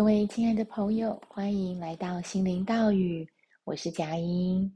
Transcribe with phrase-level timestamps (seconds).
[0.00, 3.30] 各位亲爱的朋友，欢迎来到心灵道语，
[3.64, 4.74] 我是佳音。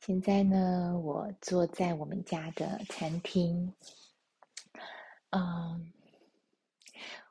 [0.00, 3.72] 现在呢，我坐在我们家的餐厅。
[5.30, 5.92] 嗯，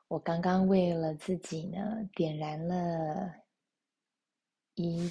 [0.08, 1.78] 我刚刚为了自己呢，
[2.14, 3.30] 点燃了
[4.76, 5.06] 一，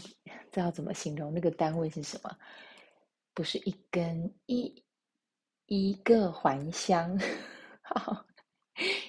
[0.51, 1.31] 知道怎么形容？
[1.31, 2.35] 那个单位是什么？
[3.35, 4.83] 不是一根，一
[5.67, 7.15] 一个还香。
[7.83, 8.25] 好。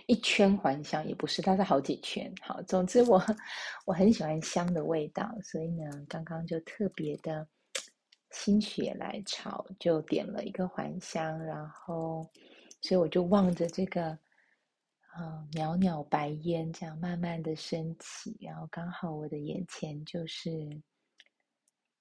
[0.06, 2.33] 一圈还香也不是，它是好几圈。
[2.41, 3.20] 好，总之我
[3.84, 7.45] 我很喜欢香的味道，所以呢，刚刚就特别的
[8.30, 12.30] 心血来潮，就点了一个还香，然后，
[12.82, 14.16] 所以我就望着这个，
[15.19, 20.51] 嗯，袅袅白烟这样慢慢的升起，然后刚好我的眼前就是，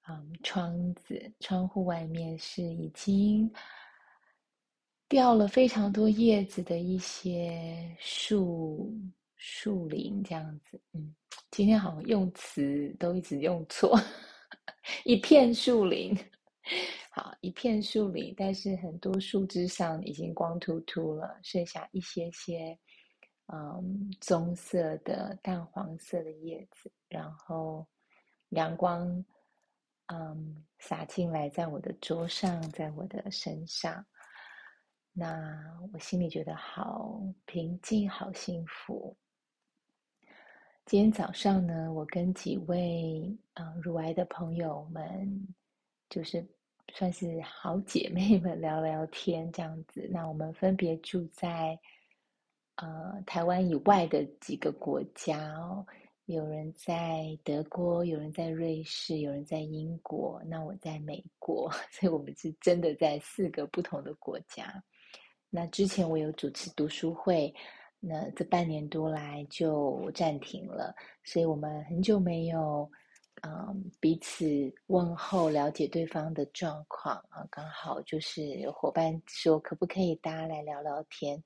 [0.08, 3.52] 嗯，窗子，窗户外面是已经。
[5.08, 8.92] 掉了非常多叶子的一些树
[9.36, 11.14] 树林，这样子，嗯，
[11.50, 13.96] 今天好像用词都一直用错，
[15.04, 16.12] 一片树林，
[17.10, 22.76] 好，一片树林，但是很多树枝上已经光秃秃了，剩下一些些，
[23.52, 27.86] 嗯，棕色的、淡黄色的叶子，然后
[28.48, 29.24] 阳光，
[30.06, 34.04] 嗯，洒进来，在我的桌上，在我的身上。
[35.18, 35.58] 那
[35.94, 39.16] 我心里觉得好平静，好幸福。
[40.84, 45.48] 今天早上呢，我跟几位啊、呃、乳癌的朋友们，
[46.10, 46.46] 就是
[46.92, 50.06] 算是好姐妹们 聊聊天这样子。
[50.12, 51.80] 那我们分别住在
[52.74, 55.86] 呃台湾以外的几个国家哦，
[56.26, 64.84] 有人在德国，有人在瑞士，有人在英国，那我在美国， 所以我们是真的在四个不同的国家。
[65.56, 67.50] 那之前我有主持读书会，
[67.98, 70.94] 那这半年多来就暂停了，
[71.24, 72.86] 所以我们很久没有，
[73.40, 74.44] 嗯，彼此
[74.88, 77.42] 问候，了解对方的状况啊。
[77.50, 81.42] 刚好就是有伙伴说，可不可以大家来聊聊天？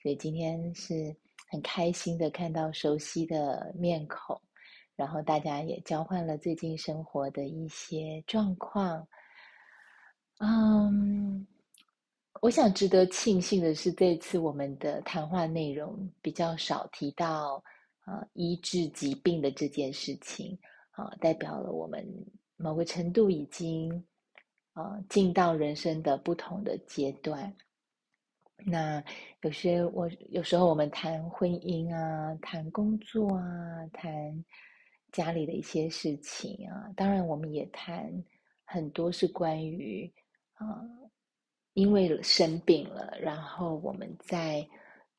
[0.00, 1.12] 所以今天是
[1.50, 4.40] 很开心的看到熟悉的面孔，
[4.94, 9.04] 然后大家也交换了最近生活的一些状况，
[10.38, 11.44] 嗯。
[12.40, 17.62] 我想值得庆幸的是，这次我们的谈话内容比较少提到
[18.00, 20.58] 啊、呃、医治疾病的这件事情
[20.92, 22.02] 啊、代表了我们
[22.56, 23.92] 某个程度已经
[24.72, 27.54] 啊、进到人生的不同的阶段。
[28.64, 29.04] 那
[29.42, 33.44] 有些我有时候我们谈婚姻啊，谈工作啊，
[33.92, 34.44] 谈
[35.12, 38.10] 家里的一些事情啊，当然我们也谈
[38.64, 40.10] 很多是关于
[40.54, 40.66] 啊。
[41.74, 44.66] 因为生病了，然后我们在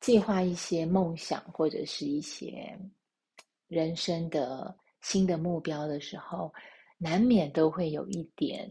[0.00, 2.78] 计划一些梦想或者是一些
[3.68, 6.52] 人生的新的目标的时候，
[6.98, 8.68] 难免都会有一点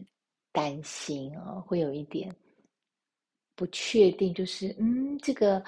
[0.52, 2.34] 担心啊、哦，会有一点
[3.54, 5.62] 不确定，就是嗯，这个，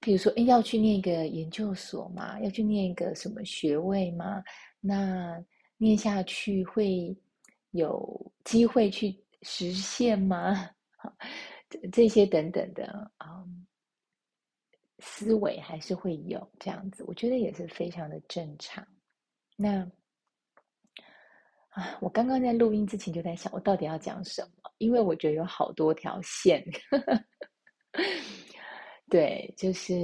[0.00, 2.40] 比如说，诶，要去念一个研究所嘛？
[2.40, 4.42] 要去念一个什么学位嘛？
[4.80, 5.42] 那
[5.76, 7.16] 念下去会
[7.72, 10.70] 有机会去实现吗？
[11.90, 13.66] 这些等等的啊、嗯，
[14.98, 18.86] 思维还是会有这样子，我觉得也是非常的正常。
[19.56, 19.88] 那
[21.70, 24.72] 啊，我刚刚在录音之前就在想，我到底要讲什么？
[24.78, 26.64] 因为我觉得有好多条线。
[29.08, 29.94] 对，就是，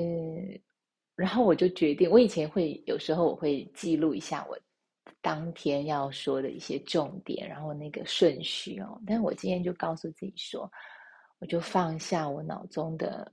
[1.15, 4.59] 然后我就决定，我以前会有时候我会记录一下我
[5.21, 9.01] 当天要说的一些重点，然后那个顺序哦。
[9.07, 10.71] 但是我今天就告诉自己说。
[11.41, 13.31] 我就放下我脑中的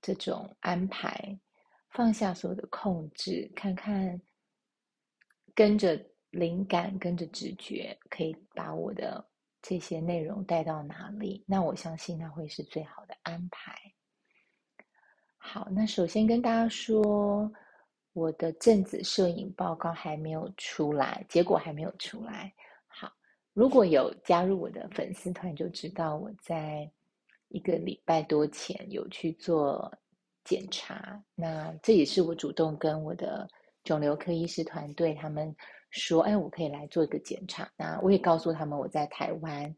[0.00, 1.38] 这种安排，
[1.90, 4.18] 放下所有的控制，看看
[5.54, 9.22] 跟着灵感，跟着直觉，可以把我的
[9.60, 11.44] 这些内容带到哪里？
[11.46, 13.76] 那我相信那会是最好的安排。
[15.36, 17.52] 好，那首先跟大家说，
[18.14, 22.50] 我的正子摄影报告还没有出来，结果还没有出来。
[22.86, 23.12] 好，
[23.52, 26.90] 如果有加入我的粉丝团，就知道我在。
[27.52, 29.92] 一个礼拜多前有去做
[30.44, 33.46] 检查，那这也是我主动跟我的
[33.84, 35.54] 肿瘤科医师团队他们
[35.90, 37.70] 说，哎，我可以来做一个检查。
[37.76, 39.72] 那我也告诉他们我在台湾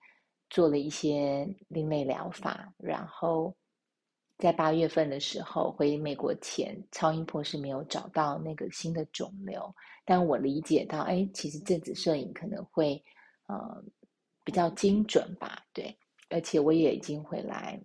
[0.49, 3.55] 做了一些另类疗法，然后
[4.38, 9.75] 在八月份的时候回美国前，超音波是没有找到那个新的肿瘤，
[10.05, 13.03] 但我理解到，哎，其实电子摄影可能会
[13.49, 13.85] 呃
[14.44, 15.97] 比较精准吧，对。
[16.35, 17.81] 而且我也已经回来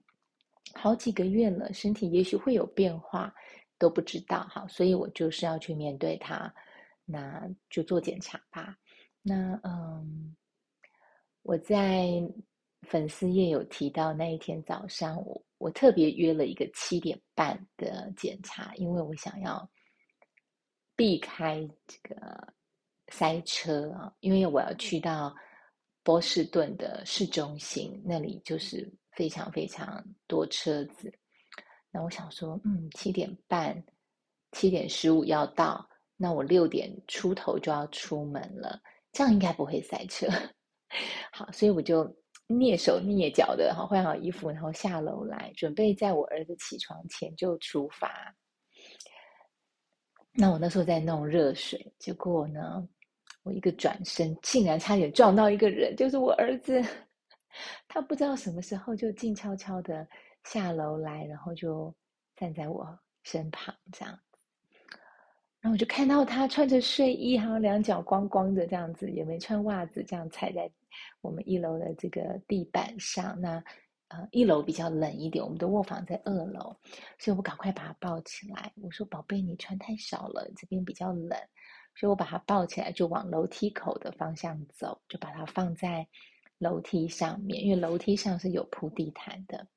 [0.74, 3.32] 好几个月了，身体也许会有变化，
[3.78, 6.52] 都不知道哈，所以我就是要去面对它。
[7.12, 8.76] 那就做检查吧。
[9.24, 10.36] 那嗯，
[11.42, 12.08] 我在
[12.84, 19.68] 粉丝页有提到那一天早上，我我特别约了一个七点半的检查，因为我想要
[20.96, 22.54] 避开这个
[23.08, 25.36] 塞车啊，因为我要去到
[26.04, 31.14] 波士顿的市中心，那里就是非常非常多车子。
[31.92, 33.84] 那我想说，嗯，七点半、
[34.52, 38.80] 七点十五要到，那我六点出头就要出门了。
[39.12, 40.28] 这样应该不会塞车，
[41.34, 42.06] 好，所以我就
[42.48, 48.36] 蹑手蹑脚的好换好衣服，然后下楼来，准备在我儿子起床前就出发。
[50.32, 52.88] 那我那时候在弄热水，结果呢，
[53.44, 56.82] 我一个转身，竟然差点撞到一个人，就是我儿子。
[57.88, 60.08] 他不知道什么时候就静悄悄的
[60.44, 61.94] 下楼来，然后就
[62.36, 64.20] 站在我身旁，这样。
[65.62, 70.70] 然后我就看到他穿着睡衣，还有两脚光光的这样子，也没穿袜子，这样踩在
[71.22, 73.40] 我们一楼的这个地板上。
[73.42, 73.62] 那
[74.10, 76.76] 呃，一楼比较冷一点，我们的卧房在二楼，
[77.18, 78.72] 所以我赶快把他抱起来。
[78.82, 81.38] 我说：“宝贝，你穿太少了，这边比较冷。”
[82.00, 86.08] 所以我把他抱起来，就往楼梯口的方向走，就把他放在
[86.58, 89.68] 楼梯上面，因为楼梯上是有铺地毯的。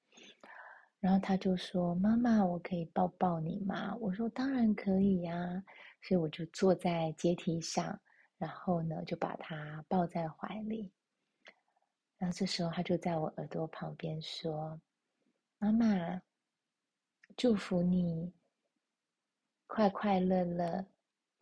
[1.01, 5.65] 然后他就说：“妈妈，我可以抱抱你吗？”我说：“当然可以呀。”
[6.01, 7.99] 所以我就坐在阶梯上，
[8.39, 10.93] 然后呢，就把他抱在怀里。
[12.19, 14.81] 然后这时候他就在我耳朵旁边说
[15.59, 16.23] ：“妈妈，
[17.37, 18.33] 祝福你
[19.67, 20.87] 快快乐乐、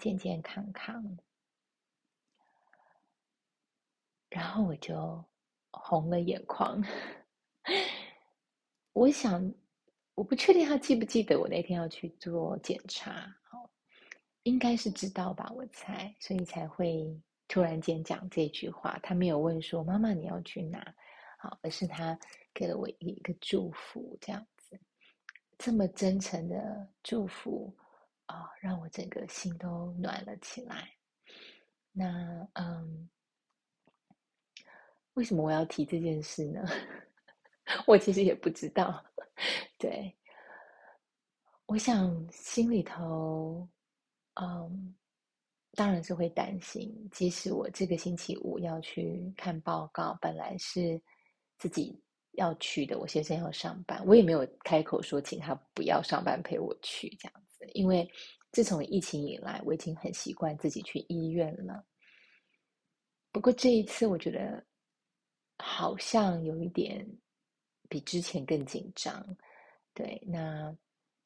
[0.00, 1.04] 健健康康。”
[4.30, 5.24] 然后我就
[5.70, 6.82] 红了眼眶。
[8.92, 9.52] 我想，
[10.14, 13.32] 我不确定他记不记得我那天要去做检查，
[14.42, 18.98] 应该是知道吧，我猜，所以才会突然间讲这句话。
[19.02, 20.94] 他没有问说“妈妈你要去哪”，
[21.38, 22.18] 好，而是他
[22.52, 24.78] 给了我一个祝福，这样子，
[25.58, 27.74] 这么真诚的祝福
[28.30, 30.88] 啊，哦，让我整个心都暖了起来。
[31.92, 33.08] 那嗯，
[35.14, 36.64] 为什么我要提这件事呢？
[37.86, 39.04] 我其实也不知道，
[39.78, 40.16] 对，
[41.66, 43.68] 我想心里头，
[44.34, 44.94] 嗯，
[45.72, 47.08] 当然是会担心。
[47.12, 51.00] 即使我这个星期五要去看报告，本来是
[51.58, 52.00] 自己
[52.32, 58.10] 要去的，我先生要上班，我也没有开口说请他不要上班陪我去这样因为
[58.52, 61.84] 自从疫情以来，我已经很习惯自己去医院了。
[63.32, 64.64] 不过这一次，我觉得
[65.58, 67.06] 好像有一点。
[67.92, 69.36] 比之前更紧张，
[69.94, 70.72] 对，那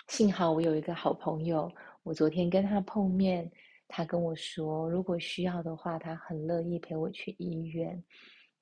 [0.08, 1.70] 幸好我有一个好朋友，
[2.04, 3.52] 我昨天跟他碰面，
[3.86, 8.02] 他跟我说，如果需要的话，他很乐意陪我去医院。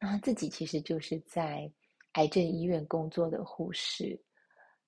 [0.01, 1.73] 那他自己其实就是在
[2.15, 4.21] 癌症医院工作的护士、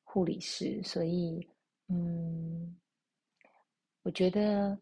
[0.03, 1.49] 护理师，所以，
[1.89, 2.77] 嗯，
[4.03, 4.79] 我觉得。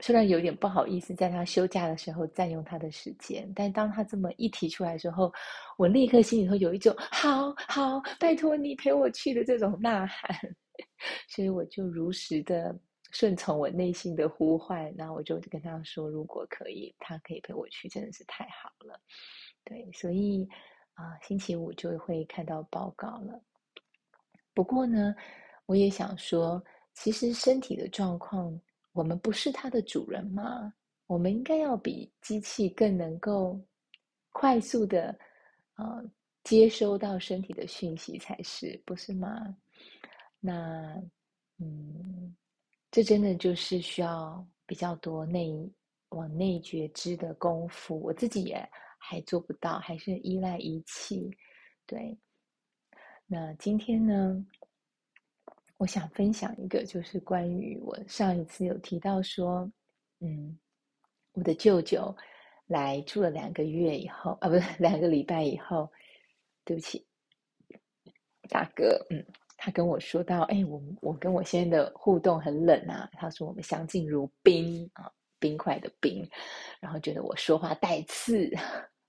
[0.00, 5.32] 虽然有点不好意思，在他休假的时候占用他的时间，但当他这么一提出来的时候，
[5.78, 10.38] 我立刻心里头有一种“好好，拜托你陪我去”的这种呐喊，
[11.30, 12.78] 所以我就如实的
[13.10, 19.00] 顺从我内心的呼唤，然后我就跟他说：“如果可以，他可以陪我去，真的是太好了。”
[19.64, 20.46] 对，所以
[20.92, 23.40] 啊、星期五就会看到报告了。
[24.52, 25.14] 不过呢，
[25.66, 28.58] 我也想说，其实身体的状况。
[28.92, 30.72] 我们不是它的主人吗？
[31.06, 33.60] 我们应该要比机器更能够
[34.32, 35.14] 快速的，
[35.74, 36.02] 呃，
[36.44, 39.54] 接收到身体的讯息才是，不是吗？
[40.40, 40.98] 那，
[41.58, 42.34] 嗯，
[42.90, 45.52] 这真的就是需要比较多内
[46.08, 48.00] 往内觉知的功夫。
[48.00, 51.30] 我自己也还做不到，还是依赖仪器。
[51.84, 52.16] 对，
[53.26, 54.42] 那今天呢？
[55.78, 59.70] 我想分享一个，就是关于我上一次有提到说，
[60.20, 60.58] 嗯，
[61.32, 62.16] 我的舅舅
[62.66, 65.90] 来住了两个月以后，啊，不是两个礼拜以后，
[66.64, 67.06] 对不起，
[68.48, 69.22] 大哥，嗯，
[69.58, 76.26] 他跟我说到，哎，我我跟我先生的互动很冷啊，他说我们相敬如宾啊，冰块的冰，
[76.80, 78.50] 然后觉得我说话带刺，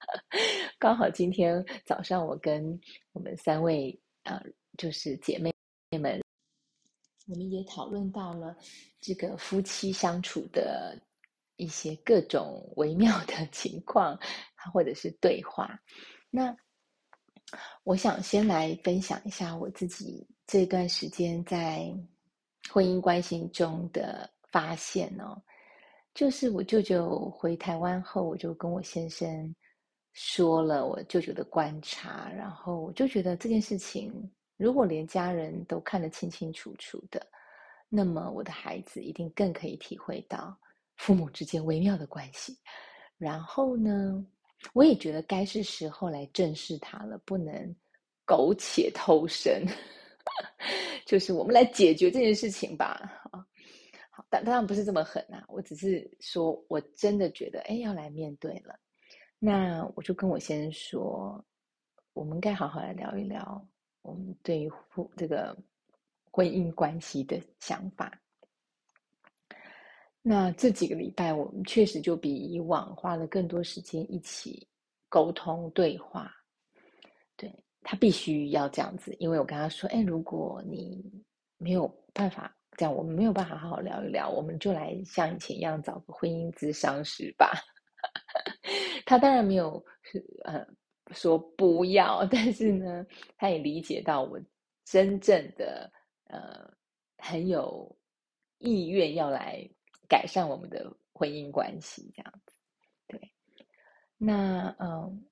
[0.77, 2.77] 刚好今天早上我跟
[3.13, 4.43] 我们三位啊，
[4.77, 5.49] 就是姐妹
[5.97, 6.21] 们。
[7.27, 8.55] 我们也讨论到了
[9.01, 10.97] 这个夫妻相处的
[11.57, 14.17] 一些各种微 妙的情况，
[14.73, 15.79] 或者是对话。
[16.29, 16.55] 那
[17.83, 21.93] 我想先来分享一下我自己这段时间在
[22.69, 25.41] 婚姻关系中的发现哦。
[26.13, 29.55] 就是我舅舅回台湾后，我就跟我先生
[30.13, 34.11] 说了我舅舅的观察，然后我就觉得这件事情，
[34.57, 37.25] 如果连家人都看得清清楚楚的，
[37.87, 40.57] 那么我的孩子一定更可以体会到
[40.97, 42.57] 父母之间微妙的关系。
[43.17, 44.25] 然后呢，
[44.73, 47.75] 我也觉得该是时候来正视他了，不能
[48.25, 49.63] 苟且偷生，
[51.05, 53.21] 就是我们来解决这件事情吧。
[54.11, 58.77] 好，但当然不是这么狠啊，我只是说我真的觉得，哎，要来面对了。
[59.39, 61.45] 那我就跟我先生说，
[62.13, 63.63] 我们该好好来聊一聊
[64.07, 64.71] 我们对于
[65.17, 65.55] 这个
[66.31, 68.11] 婚姻关系的想法。
[70.21, 74.67] 那这几个礼拜，我们确实就比以往花了更多时间一起
[75.09, 76.33] 沟通对话。
[77.35, 81.03] 对，他必须要这样子，因为我跟他说，哎，如果你
[81.57, 87.51] 没有办法这样，我们没有办法好好聊一聊，我们就来像以前一样找个婚姻咨商师吧。
[89.05, 89.83] 他当然没有
[90.43, 90.65] 呃
[91.11, 93.05] 说不要，但是呢，
[93.37, 94.39] 他也理解到我
[94.85, 95.91] 真正的
[96.25, 96.69] 呃
[97.17, 97.93] 很有
[98.59, 99.67] 意愿要来。
[100.09, 102.55] 改善我们的婚姻关系，这样子，
[103.07, 103.19] 对。
[104.17, 105.25] 那嗯，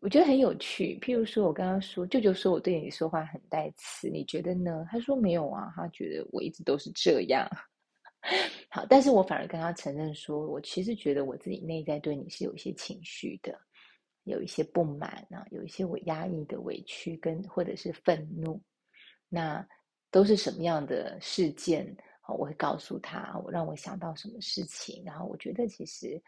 [0.00, 0.96] 我觉得很有趣。
[1.02, 4.86] 譬如说，我刚刚说，舅舅说我对你说话很带刺，你觉得呢？
[4.92, 7.50] 他说没有啊，他觉得我一直都是这样。
[8.70, 13.60] 好，但是我反而跟他承认说，我其实觉得我自己内在对你是有一些情绪的，
[14.24, 18.60] 有一些不满啊，有一些我压抑的委屈跟或者是愤怒。
[19.28, 19.66] 那
[20.10, 21.96] 都是什么样的事件？
[22.28, 26.18] 我会告诉他，我让我想到什么事情，然后我觉得其实，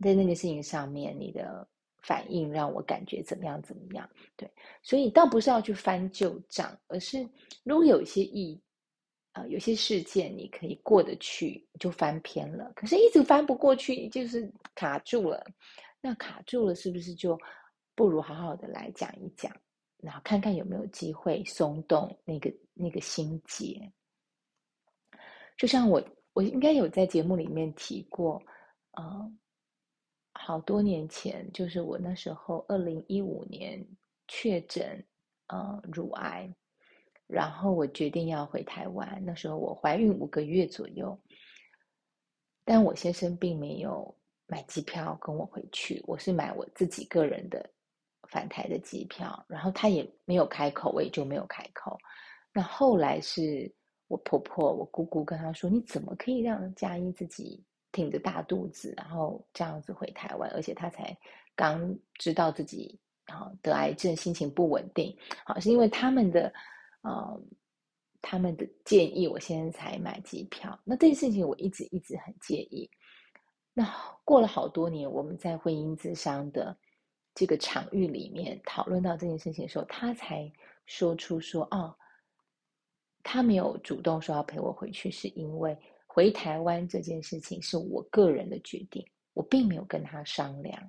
[0.00, 1.66] 在那件事情上面，你的
[2.02, 4.06] 反应让我感觉怎么样怎么样。
[4.36, 4.50] 对，
[4.82, 7.26] 所以倒不是要去翻旧账，而是
[7.62, 8.60] 如果有一些意，
[9.32, 12.70] 啊、有些事件你可以过得去，就翻篇了。
[12.74, 15.46] 可是，一直翻不过去，就是卡住了。
[16.06, 17.36] 那卡住了，是不是就
[17.96, 19.52] 不如好好的来讲一讲，
[19.96, 23.92] 然后看看有没有机会松动那个那个心结。
[25.58, 26.00] 就像我，
[26.32, 28.40] 我应该有在节目里面提过，
[28.92, 29.32] 呃，
[30.34, 33.84] 好多年前，就是我那时候二零一五年
[34.28, 35.04] 确诊
[35.48, 36.48] 呃乳癌，
[37.26, 39.20] 然后我决定要回台湾。
[39.26, 41.20] 那时候我怀孕五个月左右，
[42.64, 44.15] 但我先生并没有
[44.46, 47.68] 买机票跟我回去，我是买我自己个人的
[48.28, 51.98] 返台的机票，然后他也没有开口，我也就没有开口。
[52.52, 53.72] 那后来是。
[54.08, 57.60] 我婆婆、我姑姑跟她说：“你怎么可以让佳音自己
[57.90, 60.48] 挺着大肚子，然后这样子回台湾？
[60.52, 61.18] 而且她才
[61.56, 65.12] 刚知道自己啊得癌症，心情不稳定。
[65.44, 66.52] 好，是因为他们的
[67.00, 67.42] 呃
[68.22, 70.78] 他们的建议，我现在才买机票。
[70.84, 72.88] 那这件事情我一直一直很介意。
[73.78, 73.86] 那
[74.24, 76.74] 过了好多年，我们在婚姻之商的
[77.34, 80.50] 这个场域里面讨论到这件事情的时候，他才
[80.86, 81.94] 说出说哦。”
[83.28, 89.04] 他没有主动说要陪我回去，是因为回台湾这件事情是我个人的决定，
[89.34, 90.80] 我并没有跟他商量，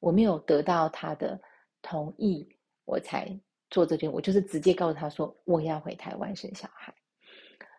[0.00, 1.40] 我没有得到他的
[1.80, 2.44] 同意，
[2.84, 4.12] 我才做这件。
[4.12, 6.92] 我就是直接告诉他说我要回台湾生小孩，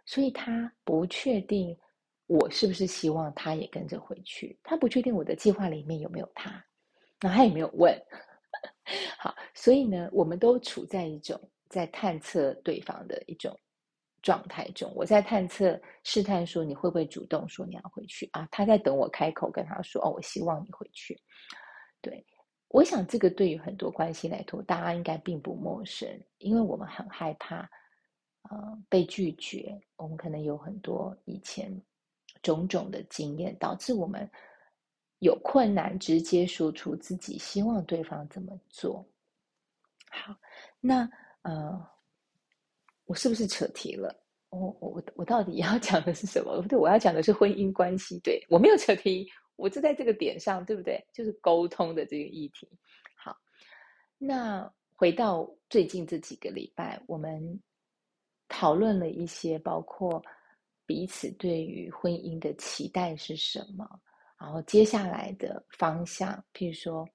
[0.05, 1.77] 所以他不确定
[2.39, 6.63] 我是不是希望他也跟着回去，他不确定我的计划里面有没有他，
[7.19, 7.93] 那他也没有问。
[9.19, 13.57] 好，所以呢，我们都处在一种在探测对方的一种。
[14.23, 18.47] 状态中，我在探测、试探，说你会不会主动说你要回去啊？
[18.51, 21.19] 他在等我开口跟他说：“哦，我希望你回去。”
[22.03, 22.23] 对，
[22.67, 26.07] 我想这个对于很多关系来说，大家应该并不陌生，
[26.37, 27.67] 因为我们很害怕，
[28.51, 29.75] 呃，被拒绝。
[29.95, 31.75] 我们可能有很多以前
[32.41, 34.29] 种种的经验，导致我们
[35.19, 39.05] 有困难直接说出自己希望对方怎么做。
[40.09, 40.35] 好，
[40.79, 41.09] 那
[41.43, 41.89] 呃。
[43.05, 44.15] 我是不是扯题了？
[44.51, 46.61] 我我我到底要 讲的是什么？
[46.69, 48.17] 对，我要讲的是婚姻关系。
[48.23, 51.05] 对，我没有扯题，我就在这个点上，对不对？
[51.11, 52.69] 就是沟通的这个议题。
[53.17, 53.35] 好，
[54.17, 57.61] 那回到最近这几个礼拜，我们
[58.47, 60.23] 讨论了一些，包括
[60.91, 63.87] 彼此对于婚姻的期待是什么，
[64.37, 67.07] 然后接下来的方向，譬如说。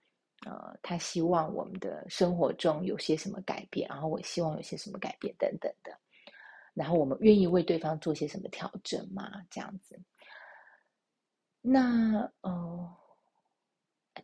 [0.45, 5.99] 呃，他希望我们的生活中有些什么改变，然后我希望有些什么改变等等的，
[6.75, 9.42] 然后我们愿意为对方做些什么调整吗？
[9.50, 9.99] 这样子。
[11.62, 12.95] 那哦，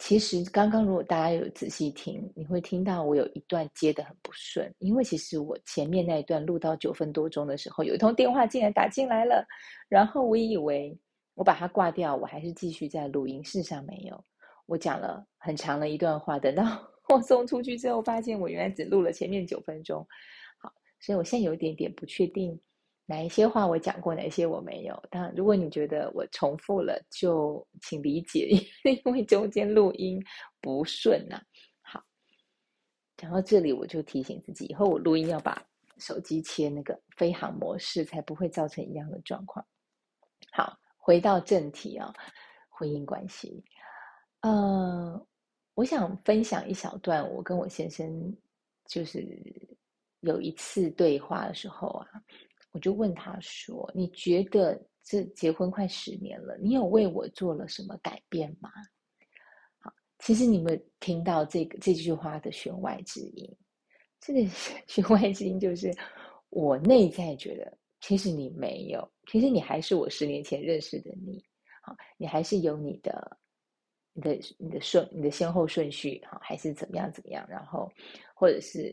[0.04, 9.46] 其实刚刚如果大家有仔细听，你会听到我有一段接得很不顺，因为其实我前面那一段录到九分多钟的时候，有一通电话竟然打进来了，
[9.88, 10.98] 然后我以为
[11.34, 13.44] 我把它挂掉，我还是继续在录音。
[13.44, 14.24] 事实上没有，
[14.66, 16.64] 我讲了很长的一段话，等到
[17.08, 20.04] 我送出去之后，发现我原来只录了前面九分钟。
[20.58, 20.68] 好，
[20.98, 22.60] 所以我现在有一点点不确定
[23.06, 25.02] 哪一些话我讲过，哪一些我没有。
[25.10, 28.48] 当然，如果你觉得我重复了，就请理解，
[29.04, 30.22] 因为中间录音
[30.60, 31.42] 不顺呐、啊。
[31.82, 32.04] 好，
[33.16, 35.62] 讲到这里，我就提醒自己，以后我录音要把
[35.98, 39.64] 手机切那个飞航模式，才不会造成一样的状况。
[40.52, 40.78] 好。
[41.04, 42.14] 回到正题啊，
[42.68, 43.64] 婚姻关系，
[44.42, 45.26] 呃，
[45.74, 48.32] 我想分享一小段我跟我先生
[48.86, 49.26] 就是
[50.20, 52.06] 有一次对话的时候啊，
[52.72, 58.70] 我就问他说：“你觉得这结婚快十年了，你有为我做了什么改变吗？”
[59.80, 63.56] 好，其实你们听到这个这句话的弦外之音，
[64.20, 64.46] 这个
[64.86, 65.94] 弦 外之音就是
[66.50, 67.78] 我内在觉得。
[68.04, 71.40] 其实你没有，其实你还是我十年前认识的你，
[71.84, 73.38] 好，你还是有你的、
[74.12, 77.88] 你的、你的顺、你的先后顺序，好，还是怎么样怎么样，然后
[78.34, 78.92] 或者是，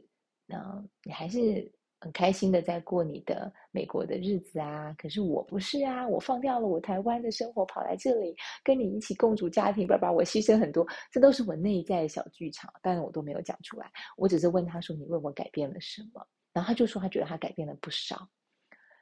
[0.50, 4.94] 嗯，你还是很开心的在过你的美国的日子啊。
[4.98, 18.28] 可是我不是啊，我放掉了我台湾的生活，跑来这里跟你一起共组家庭，爸爸，我牺牲很多，这都是我内在的小剧场，但是我都没有讲出来，我只是问他说：“你为我改变了什么？”然后他就说他觉得他改变了不少。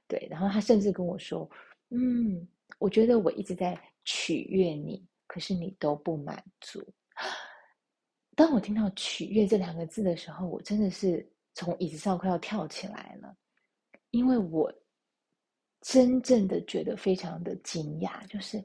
[0.08, 1.50] 对，然后他甚至跟我说
[1.92, 2.48] ：“嗯，
[2.80, 6.82] 我觉得我一直在取悦你，可是你都不满足。
[8.36, 11.28] ”当我听到“取悦”这两个字的时候，我真的是
[11.58, 13.36] 从椅子上快要跳起来了，
[14.12, 14.72] 因为我
[15.82, 18.64] 真正的觉得非常的惊讶，就是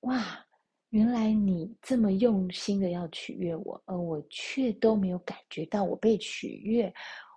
[0.00, 0.44] 哇，
[0.88, 6.92] 原来你这么用心的要取悦我，而我却都没有感觉到我被取悦。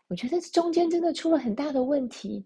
[0.08, 2.43] 我觉得中间真的出了很大的问题，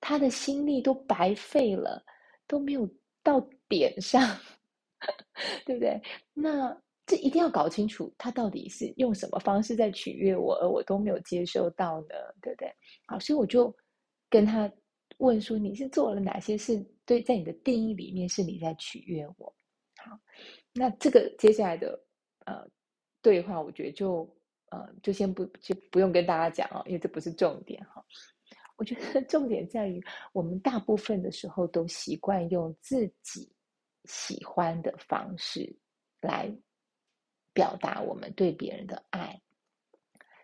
[0.00, 2.04] 他的心力都白费了，
[2.48, 2.88] 都没有
[3.22, 4.20] 到点上，
[5.64, 6.02] 对不对？
[6.32, 6.76] 那
[7.12, 12.14] 这一定要搞清楚，他到底是用什么方式在取悦我，而我都没有接受到呢？
[12.40, 12.74] 对不对？
[13.06, 13.76] 好，所以我就
[14.30, 14.72] 跟他
[15.18, 16.82] 问说：“你是做了哪些事？
[17.04, 19.54] 对，在你的定义里面是你在取悦我？”
[20.02, 20.18] 好，
[20.72, 22.02] 那这个接下来的
[22.46, 22.66] 呃
[23.20, 24.26] 对话，我觉得就。
[24.72, 28.02] 呃，就先不就不用跟大家讲哦，因为这不是重点哈。
[28.76, 33.52] 我觉得 重点在于，我们大部分的时候都习惯用自己
[34.04, 35.76] 喜欢的方式
[36.22, 36.50] 来
[37.52, 39.40] 表达我们对别人的爱。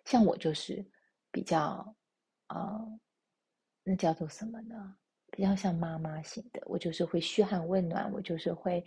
[0.05, 0.85] 像我就是
[1.31, 1.95] 比较，
[2.49, 2.99] 呃，
[3.85, 4.95] 那叫做什么呢？
[5.31, 8.85] 比较像妈妈型的，我就是会嘘寒问暖，我就是会，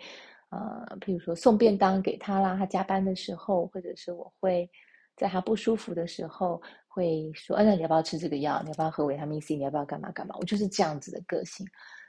[0.50, 4.70] 呃，譬如说送便当给他啦，他加班的时候，或者是我会。
[5.18, 8.60] 在他不舒服的时候，会说：“哎，那你要不要吃这个药？
[8.64, 9.56] 你要不要喝维他命 C？
[9.56, 11.68] 你要不要干嘛干嘛？”我就是这样子的个性。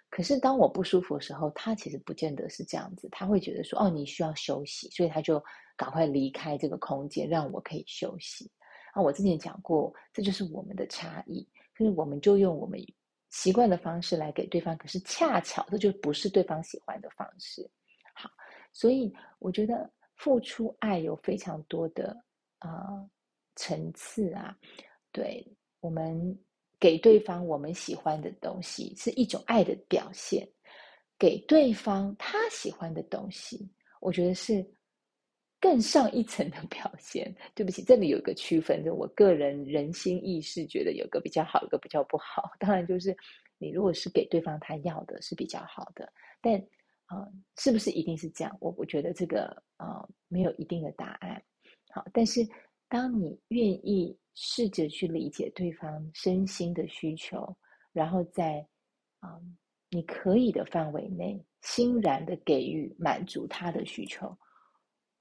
[0.08, 3.08] 可是当我不舒服的时候，他其实不见得是这样子。
[3.10, 5.42] 他会觉得说：“哦，你需要休息。”所以他就
[5.76, 8.50] 赶快离开这个空间，让我可以休息。
[8.92, 11.48] 啊，我之前讲过，这就是我们的差异。
[11.76, 12.78] 就是我们就用我们
[13.30, 17.68] 习惯的方式来给对方，可是恰巧这就不是对方喜欢的方式。
[18.14, 18.30] 好，
[18.72, 22.16] 所以我觉得付出爱有非常多的。
[22.64, 23.04] 啊、
[23.56, 24.56] 层次啊，
[25.10, 25.44] 对，
[25.80, 26.38] 我们
[26.78, 30.48] 给对方我们喜欢的东西是一种爱的表现，
[31.18, 33.68] 给对方他喜欢的东西，
[34.00, 34.64] 我觉得是
[35.62, 37.32] 更上一层的表现。
[37.54, 42.50] 对不起，这里有一个区分，就我个人人心意识觉得有个比较好，一个比较不好。
[42.58, 43.16] 当然，就是
[43.58, 46.60] 你如果是给对方他要的，是比较好的，但
[47.06, 48.56] 啊、是不是一定是这样？
[48.60, 51.40] 我我觉得这个啊、没有一定的答案。
[51.90, 52.40] 好，但是
[52.88, 57.56] 当你愿意试着去理解对方身心的需求，
[57.92, 58.66] 然后在
[59.20, 59.38] 啊、
[59.90, 64.36] 你可以的范围内，欣然的给予满足他的需求，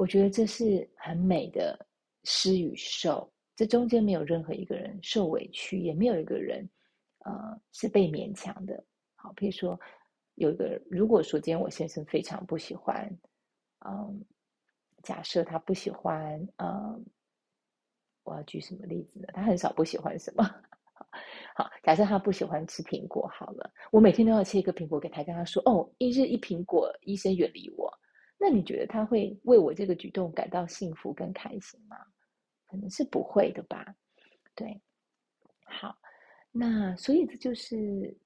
[0.02, 1.78] 我觉得这是很美的
[2.24, 6.68] 施与受，这中间没有任何一个人受委屈，也没有一个人
[7.20, 8.84] 呃是被勉强的。
[9.14, 9.80] 好，比如说
[10.34, 13.08] 有一个，如果说今天我先生非常不喜欢，
[13.86, 14.26] 嗯。
[15.04, 17.06] 假设他不喜欢，嗯，
[18.24, 19.28] 我要举什么例子呢？
[19.34, 20.44] 他很少不喜欢什么。
[21.58, 27.92] 好，假设他不喜欢吃苹果，好了，我每天都要切一个苹果给他，跟他说：“哦，一日一苹果，医生远离我。”
[28.42, 31.96] 那你觉得他会为我这个举动感到幸福跟开心吗？
[32.68, 33.86] 可能是不会的吧。
[34.56, 34.82] 对，
[35.64, 35.96] 好，
[36.52, 38.18] 那所以这就是。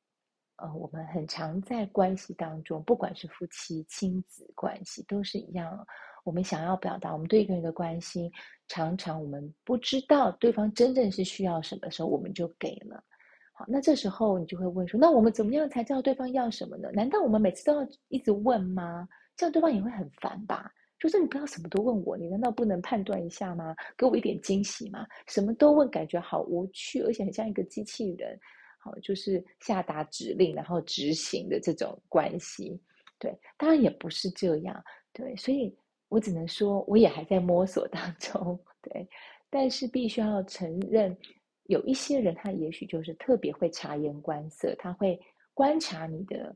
[0.57, 5.85] 呃，我们很常在关系当中，不管是夫妻、亲子关系，都是一样。
[6.23, 8.31] 我们想要表达我们对一个人的关心，
[8.69, 13.03] 常常我们不知道对方真正是需要什么时候，我们就给了。
[13.51, 16.89] 好，那这时候你就会问说，那我们怎么样才知道对方要什么呢？
[16.93, 19.05] 难道我们每次都要一直问吗？
[19.35, 20.71] 这样对方也会很烦吧？
[20.97, 23.75] 就是你不要什么都问我，你难道不能判断一下吗？
[23.97, 25.05] 给我一点惊喜吗？
[25.27, 28.39] 什么都问，感觉好无趣，而且很像一个机器人。
[28.79, 32.79] 好，就是下达指令然后执行的这种关系。
[33.19, 34.83] 对，当然也不是这样。
[35.11, 35.75] 对，所以
[36.07, 38.57] 我只能说，我也还在摸索当中。
[38.81, 39.07] 对，
[39.49, 41.15] 但是必须要承认，
[41.63, 45.19] 有一些人他也许就是特别会察言观色，他会
[45.53, 46.55] 观察你的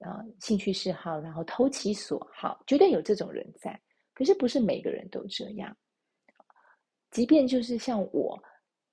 [0.00, 3.78] 啊、兴趣嗜好，然后投其所好，绝对有这种人在。
[4.14, 5.76] 可是不是每个人都这样。
[7.10, 8.42] 即便就是像我。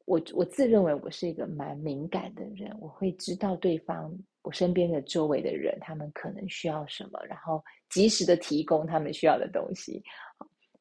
[0.08, 10.04] 我我自认为我是一个蛮敏感的人，我会知道对方我身边的周围的人，他们可能需要什么，然后及时的提供他们需要的东西。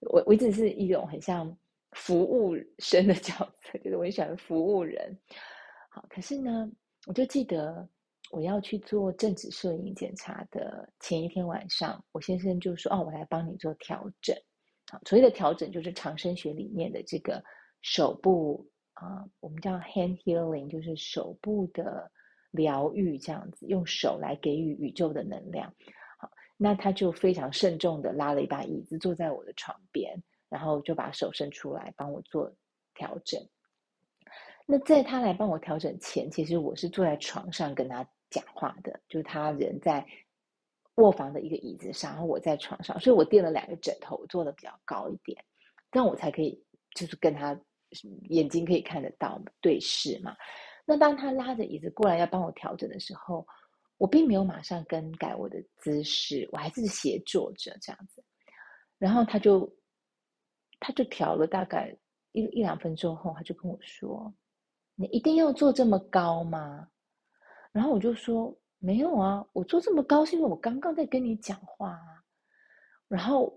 [0.01, 1.57] 我我一直是一种很像
[1.93, 3.33] 服务生的角
[3.63, 5.19] 色，就是我很喜欢服务人。
[5.89, 6.71] 好，可是呢，
[7.07, 7.89] 我就记得
[8.35, 14.37] 我要去做正子摄影检查的前一天晚上，我先生就说：“哦，我来帮你做调整。”
[14.91, 17.43] 好，所谓的调整就是长生学里面的这个
[17.81, 18.69] 手部。
[18.95, 22.09] 啊、我们叫 hand healing，就是手部的
[22.53, 25.75] 疗愈，这样子用手来给予宇宙的能量。
[26.17, 30.17] 好，那他就非常慎重的拉了一把椅子坐在我的床边，
[30.49, 32.55] 然后就把手伸出来帮我做
[32.95, 33.41] 调整。
[34.65, 40.05] 那在他来帮我调整前，其实我是坐在床上跟他讲话的，就是他人在
[40.97, 45.45] 卧房的一个椅子上，然后我在床上，所以我垫了两个枕头，我坐的比较高一点，
[45.93, 46.61] 这样我才可以
[46.95, 47.59] 就是跟他。
[48.31, 50.37] 眼睛可以看得到对视嘛？
[50.85, 53.47] 那当他拉着椅子过来要帮我调整的时候，
[53.99, 58.21] 我并没有马上更改我的姿势，我还是斜坐着这样子。
[58.99, 59.73] 然后他就
[60.81, 61.97] 他就调了大概
[62.33, 64.35] 一一两分钟后，他就跟我说
[64.99, 66.89] ：“你一定要坐这么高吗？”
[67.75, 72.25] 然后我就说：“没有啊，我坐这么高是因为我刚刚在跟你讲话啊。”
[73.07, 73.55] 然后。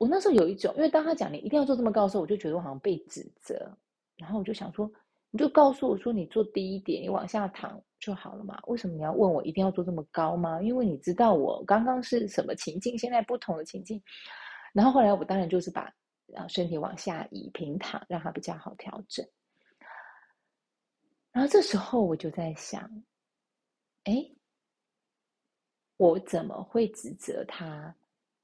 [0.00, 3.68] 我那时候有一种，因为当他讲你一定要坐这么高的时候，我就觉得我好像被指责，
[4.16, 4.88] 然后我就想说，
[5.32, 8.56] 你就告诉我说你坐低一点，你往下躺就好了嘛。
[8.68, 10.62] 为什么你要问我一定要坐这么高吗？
[10.62, 14.00] 因为你知道我刚刚是什么情境，现在不同的情境。
[14.72, 15.92] 然后后来我当然就是把
[16.36, 19.26] 啊身体往下移平躺，让它比较好调整。
[21.32, 22.88] 然后这时候我就在想，
[24.08, 24.26] 哎，
[25.98, 27.94] 我怎么会指责他？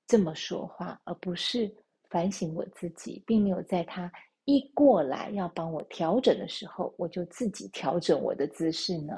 [0.07, 1.75] 这么说话，而不是
[2.11, 4.13] 反省我自己，并没有在他
[4.45, 9.15] 一过来要帮我调整的时候，我就自己调整我的姿势呢？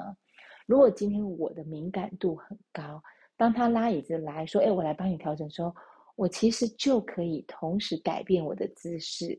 [0.65, 3.03] 如果今天我的敏感度很高，
[3.35, 5.75] 当他拉椅子来说：“哎，我来帮你调整”时候，
[6.15, 9.37] 我其实就可以同时改变我的姿势，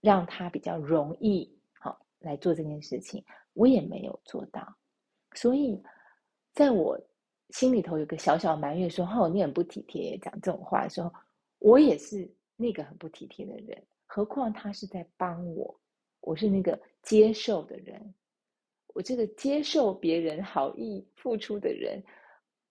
[0.00, 3.22] 让他比较容易好来做这件事情。
[3.52, 4.66] 我也没有做到，
[5.34, 5.78] 所以
[6.56, 6.98] 在我。
[7.50, 11.12] 心里头有个小小埋怨，说：“哦，你很不体贴，讲这种话的时候，
[11.60, 13.80] 我也是那个很不体贴的人。
[14.04, 15.80] 何况他是在帮我，
[16.22, 18.12] 我是那个接受的人。
[18.94, 22.02] 我这个接受别人好意付出的人，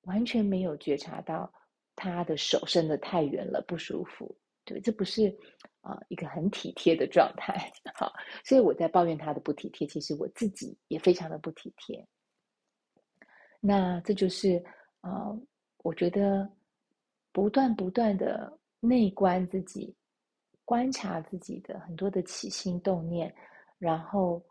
[0.02, 1.50] 完全没有觉察到
[1.96, 4.38] 他的手伸得太远了，不舒服。
[4.66, 5.34] 对，这不是
[5.80, 7.72] 啊、一个很体贴的状态。
[7.96, 8.12] 好，
[8.44, 12.06] 所以我在抱怨他的不体贴，其实我自己也非常的不体贴。”
[13.68, 14.64] 那这就是，
[15.02, 15.42] 呃，
[15.78, 16.48] 我觉得
[17.32, 19.96] 不断不断的内观自己，
[20.64, 23.34] 观察自己的很多的起心动念，
[23.80, 24.46] 然后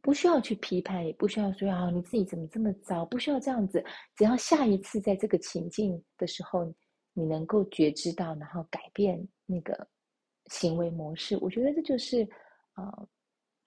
[0.00, 3.84] 不需要去批判，也不需要说啊，你自己怎么这么糟，不需要这样子。
[4.16, 6.64] 只要下一次在这个情境的时候，
[7.12, 9.86] 你能够觉知到，然后改变那个
[10.46, 12.28] 行为模式，我觉得这就是
[12.74, 13.08] 呃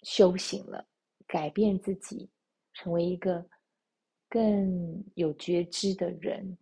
[0.03, 0.85] 修行了，
[1.25, 2.29] 改变自己，
[2.73, 3.47] 成为一个。
[4.27, 6.57] 更有觉知的人，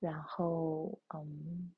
[0.00, 1.72] 然后嗯，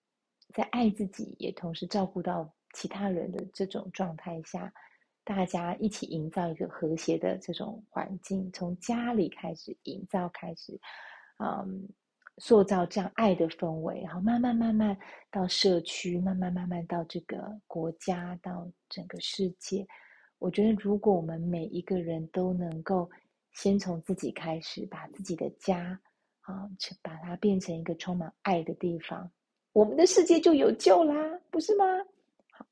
[0.55, 4.73] 在爱自己，也同时照顾到其他人的这种状态下，
[5.23, 10.81] 大家一起营造一个和谐的这种环境，从家里开始营造，开始
[11.39, 11.89] 嗯，
[12.39, 14.97] 塑造这样爱的氛围，然后慢慢慢慢
[15.31, 19.87] 到社区，慢慢慢慢到这个国家，到整个世界。
[20.39, 23.09] 我觉得，如果我们每一个人都能够。
[23.53, 26.01] 先从自己开始，把自己的家
[26.43, 29.31] 啊，去把它变成一个充满爱的地方，
[29.73, 31.15] 我们的世界就有救啦，
[31.51, 31.85] 不是吗？
[32.53, 32.67] 好，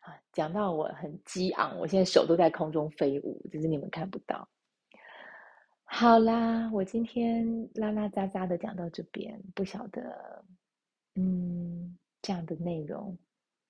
[0.00, 4.48] 啊，讲到我很激昂，我现在手都在空中飞舞，只是你们看不到。
[5.84, 10.44] 好啦，我今天拉拉杂杂的讲到这边，不晓得，
[11.14, 13.16] 嗯，这样的内容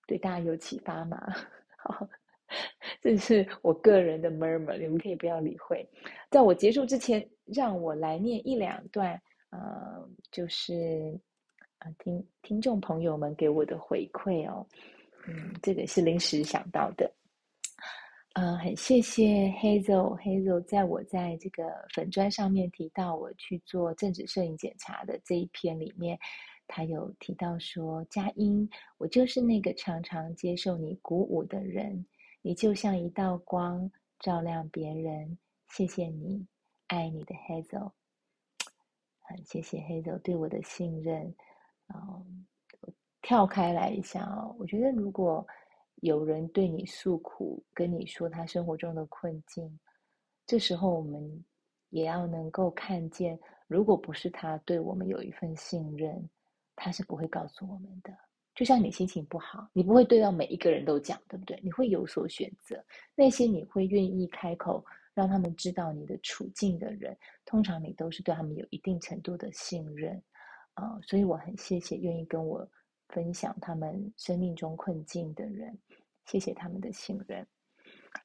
[0.07, 1.21] 对大家有启发吗？
[1.77, 2.09] 好。
[3.03, 5.89] 这是我个人的 murmur，你们可以不要理会。
[6.31, 11.19] 在我结束之前，让我来念一两段，呃，就是
[11.79, 14.67] 啊，听听众朋友们给我的回馈哦，
[15.27, 17.11] 嗯，这个是临时想到的。
[18.35, 26.19] 嗯、很谢谢 Hazel，Hazel 在我在这个粉砖上面提到我去做正子摄影检查的这一篇里面。
[26.69, 32.05] 他有提到说：“佳音，我就是那个常常接受你鼓舞的人，
[32.47, 35.37] 你就像一道光，照亮别人。
[35.67, 36.47] 谢谢你，
[36.87, 37.91] 爱你的 Hazel。
[39.19, 41.35] 很谢谢 Hazel 对我的信任。
[41.93, 42.47] 嗯，
[43.21, 45.45] 跳开来一下哦，我觉得如果
[45.97, 49.77] 有人对你诉苦，跟你说他生活中的困境，
[50.47, 51.45] 这时候我们
[51.91, 56.31] 也要能够看见，如果不是他对我们有一份信任。”
[56.79, 58.17] 他是不会告诉我们的，
[58.57, 61.61] 就像你心情不好，你不会对到每一个人都讲，对不对？
[61.63, 62.83] 你会有所选择。
[63.15, 67.15] 那些你会愿意开口让他们知道你的处境的人，
[67.45, 70.21] 通常你都是对他们有一定程度的信任
[70.73, 72.67] 啊、所以我很谢谢愿意跟我
[73.09, 75.79] 分享他们生命中困境的人，
[76.25, 77.47] 谢谢他们的信任。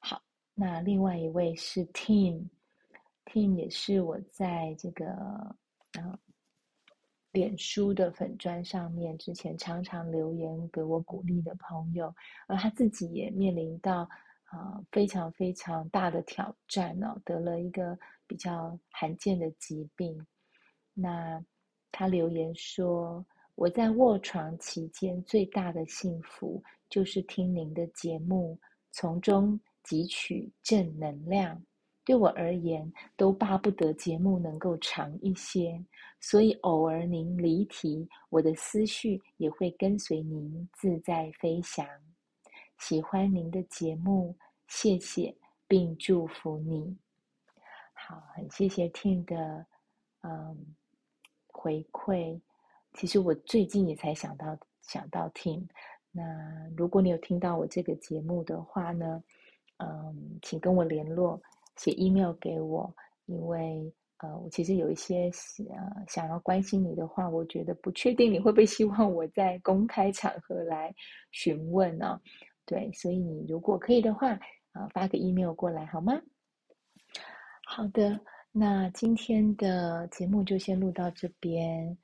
[0.00, 0.22] 好，
[0.54, 6.18] 那另外一位是 Tim，Tim 也是我在这个啊。
[7.32, 12.14] 脸书的粉砖上面，之前常常留言给我鼓励的朋友，
[12.46, 14.08] 而他自己也面临到
[14.44, 20.26] 啊、呃、非常非常大的挑战呢、哦，得了一个比较罕见的疾病。
[20.92, 21.42] 那
[21.90, 23.24] 他留言说
[23.56, 28.58] ：“我在卧床期间最大的幸福就是听您的节目，
[28.90, 31.62] 从中汲取正能量。”
[32.04, 35.80] 对我而言，都巴不得节目能够长一些，
[36.20, 41.86] 所以偶尔您离题，我的思绪也会跟随您自在飞翔。
[42.78, 44.36] 喜欢您的节目，
[44.66, 45.32] 谢谢，
[45.68, 46.96] 并祝福你。
[47.92, 49.64] 好，很谢谢 Tim 的
[50.22, 50.74] 嗯
[51.46, 52.40] 回馈。
[52.94, 55.68] 其实我最近也才想到想到 Tim。
[56.10, 56.22] 那
[56.76, 59.22] 如果你有听到我这个节目的话呢，
[59.76, 61.40] 嗯，请跟我联络。
[61.76, 62.94] 写 email 给我，
[63.26, 65.30] 因为呃，我其实有一些
[65.70, 70.94] 呃想要关心你的话，我觉得不确定你会不会希望我在公开场合来
[71.32, 72.20] 询问呢、哦？
[72.64, 74.40] 对，所以你如果可以的话，啊、
[74.82, 76.12] 呃，发个 email 过来好吗？
[77.66, 78.20] 好的，
[78.52, 81.98] 那今天的节目就先录到这边，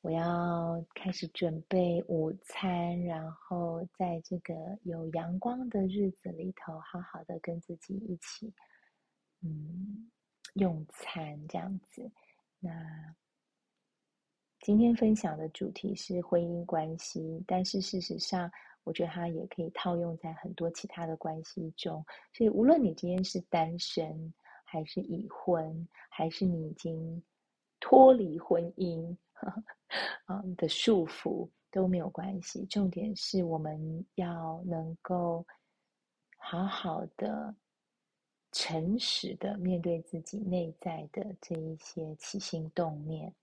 [0.00, 8.52] 我要开始准备午餐，然后在这个有阳光的日子里头，好好的跟自己一起。
[9.42, 10.10] 嗯，
[10.54, 12.10] 用餐这样子。
[12.60, 12.70] 那
[14.60, 18.50] 今天分享的主题是婚姻关系，但是事实上，
[18.84, 22.04] 我觉得它也可以套用在很多其他的关系中。
[22.32, 24.32] 所以，无论你今天是单身，
[24.64, 27.20] 还是已婚，还是你已经
[27.80, 29.16] 脱离婚姻
[30.26, 32.64] 啊的束缚，都没有关系。
[32.66, 35.44] 重点是我们要能够
[36.38, 37.52] 好好的。
[38.52, 43.34] 诚实的面对自己内在的这一些起心动念，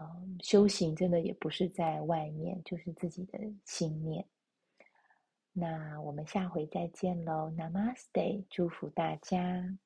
[0.00, 4.24] 嗯，修行真的也不是在外面，就是自己的心念。
[5.52, 9.78] 那我们下回再见喽，Namaste，祝福大家。